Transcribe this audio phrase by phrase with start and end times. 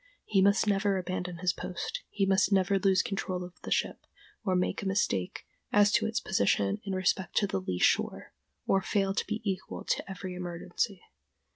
[0.25, 4.07] He must never abandon his post, he must never lose his control of the ship,
[4.43, 8.33] or make a mistake as to its position in respect to the lee shore,
[8.65, 11.03] or fail to be equal to every emergency.